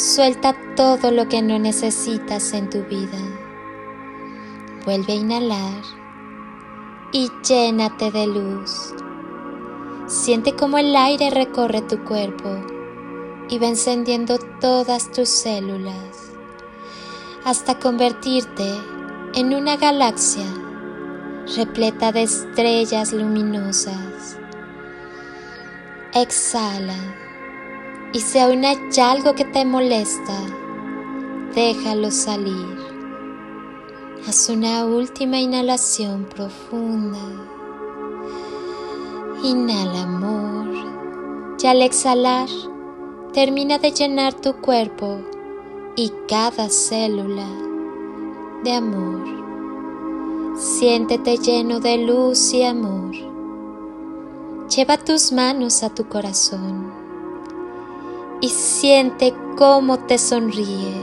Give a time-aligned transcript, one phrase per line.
[0.00, 3.18] suelta todo lo que no necesitas en tu vida.
[4.86, 5.82] Vuelve a inhalar
[7.12, 8.94] y llénate de luz.
[10.06, 12.48] Siente cómo el aire recorre tu cuerpo
[13.50, 16.32] y va encendiendo todas tus células
[17.44, 18.74] hasta convertirte
[19.34, 20.46] en una galaxia
[21.56, 24.38] repleta de estrellas luminosas.
[26.14, 27.29] Exhala
[28.12, 30.34] y si aún hay algo que te molesta,
[31.54, 32.78] déjalo salir.
[34.26, 37.18] Haz una última inhalación profunda.
[39.42, 42.48] Inhala amor y al exhalar
[43.32, 45.18] termina de llenar tu cuerpo
[45.96, 47.48] y cada célula
[48.64, 49.24] de amor.
[50.56, 53.14] Siéntete lleno de luz y amor.
[54.68, 56.99] Lleva tus manos a tu corazón
[58.40, 60.94] y siente cómo te sonríe.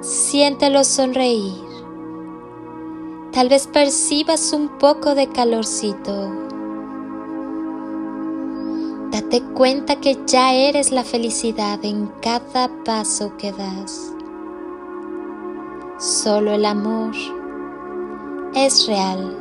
[0.00, 1.64] Siéntelo sonreír.
[3.32, 6.46] Tal vez percibas un poco de calorcito
[9.10, 14.12] Date cuenta que ya eres la felicidad en cada paso que das.
[15.98, 17.14] Solo el amor
[18.54, 19.34] es real.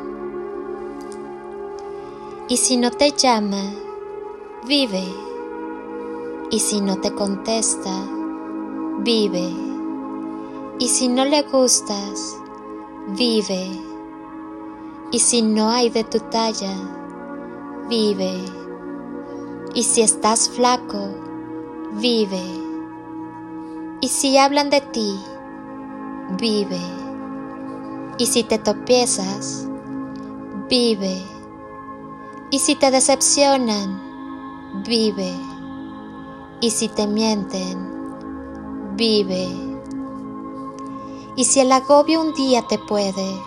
[2.48, 3.64] Y si no te llama,
[4.66, 5.04] vive.
[6.52, 7.92] Y si no te contesta,
[9.00, 9.50] vive.
[10.80, 12.38] Y si no le gustas,
[13.17, 13.72] vive.
[15.11, 16.76] Y si no hay de tu talla,
[17.89, 18.44] vive.
[19.73, 21.10] Y si estás flaco,
[21.94, 22.44] vive.
[24.02, 25.20] Y si hablan de ti,
[26.39, 26.82] vive.
[28.17, 29.67] Y si te tropiezas,
[30.70, 31.22] vive.
[32.52, 35.55] Y si te decepcionan, vive.
[36.61, 39.48] Y si te mienten, vive.
[41.36, 43.39] Y si el agobio un día te puede,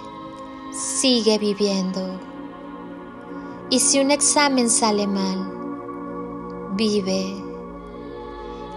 [0.72, 2.20] sigue viviendo.
[3.70, 5.50] Y si un examen sale mal,
[6.74, 7.42] vive.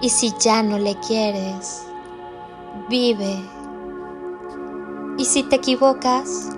[0.02, 1.86] Y si ya no le quieres,
[2.90, 3.36] vive.
[5.18, 6.50] Y si te equivocas,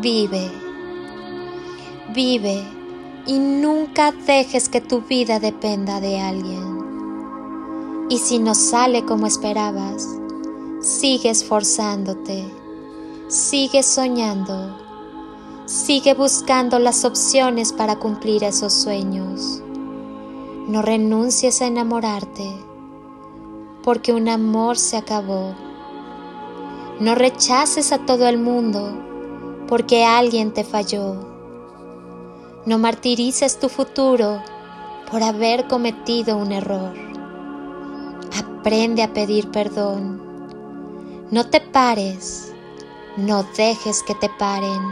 [0.00, 0.52] vive.
[2.14, 2.75] Vive
[3.26, 8.06] y nunca dejes que tu vida dependa de alguien.
[8.08, 10.08] Y si no sale como esperabas,
[10.80, 12.44] sigue esforzándote,
[13.28, 14.78] sigue soñando,
[15.66, 19.60] sigue buscando las opciones para cumplir esos sueños.
[20.68, 22.48] No renuncies a enamorarte,
[23.82, 25.54] porque un amor se acabó.
[27.00, 31.35] No rechaces a todo el mundo, porque alguien te falló.
[32.66, 34.42] No martirices tu futuro
[35.08, 36.94] por haber cometido un error.
[38.36, 40.20] Aprende a pedir perdón.
[41.30, 42.52] No te pares,
[43.16, 44.82] no dejes que te paren.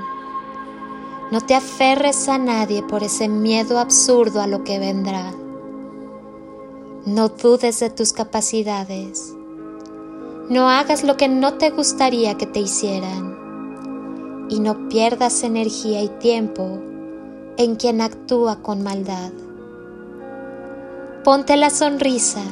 [1.33, 5.33] No te aferres a nadie por ese miedo absurdo a lo que vendrá.
[7.07, 9.35] No dudes de tus capacidades.
[10.49, 14.47] No hagas lo que no te gustaría que te hicieran.
[14.49, 16.94] Y no pierdas energía y tiempo
[17.57, 19.33] en quien actúa con maldad.
[21.23, 22.43] Ponte la sonrisa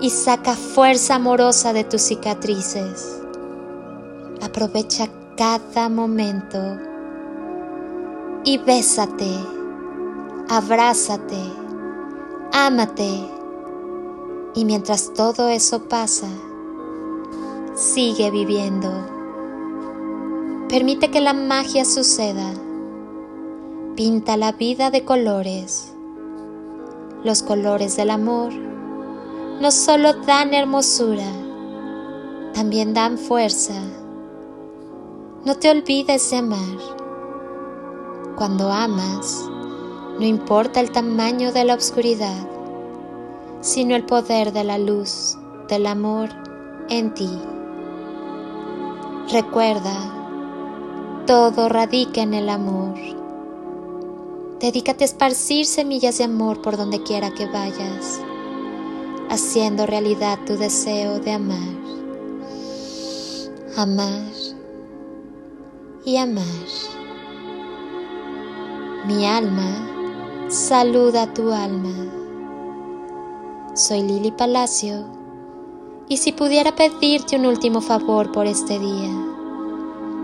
[0.00, 3.20] y saca fuerza amorosa de tus cicatrices.
[4.42, 6.58] Aprovecha cada momento
[8.44, 9.30] y bésate,
[10.48, 11.40] abrázate,
[12.52, 13.28] ámate
[14.54, 16.28] y mientras todo eso pasa,
[17.74, 18.90] sigue viviendo.
[20.68, 22.52] Permite que la magia suceda.
[23.96, 25.94] Pinta la vida de colores.
[27.24, 28.50] Los colores del amor
[29.60, 31.30] no solo dan hermosura,
[32.54, 33.74] también dan fuerza.
[35.44, 36.78] No te olvides de amar.
[38.34, 39.46] Cuando amas,
[40.18, 42.48] no importa el tamaño de la oscuridad,
[43.60, 45.36] sino el poder de la luz
[45.68, 46.30] del amor
[46.88, 47.30] en ti.
[49.30, 49.92] Recuerda,
[51.26, 53.21] todo radica en el amor.
[54.62, 58.20] Dedícate a esparcir semillas de amor por donde quiera que vayas,
[59.28, 61.58] haciendo realidad tu deseo de amar,
[63.76, 64.30] amar
[66.04, 66.44] y amar.
[69.08, 72.12] Mi alma saluda a tu alma.
[73.74, 75.04] Soy Lili Palacio
[76.08, 79.10] y si pudiera pedirte un último favor por este día,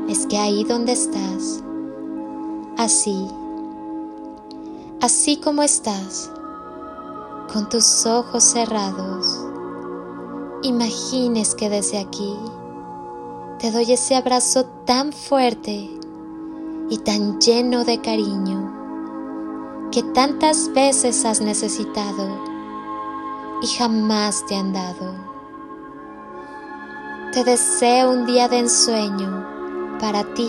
[0.08, 1.60] es que ahí donde estás,
[2.76, 3.26] así,
[5.00, 6.30] así como estás,
[7.52, 9.46] con tus ojos cerrados,
[10.62, 12.36] imagines que desde aquí
[13.60, 15.88] te doy ese abrazo tan fuerte
[16.90, 18.74] y tan lleno de cariño
[19.92, 22.28] que tantas veces has necesitado
[23.62, 25.14] y jamás te han dado.
[27.32, 29.46] Te deseo un día de ensueño
[30.00, 30.48] para ti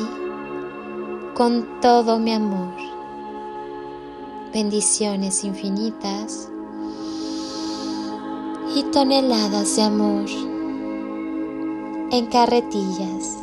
[1.36, 2.99] con todo mi amor.
[4.54, 6.50] Bendiciones infinitas
[8.76, 10.26] y toneladas de amor
[12.12, 13.39] en carretillas.